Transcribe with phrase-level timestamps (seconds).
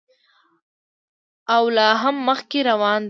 [1.55, 2.99] او لا هم مخکې روان دی.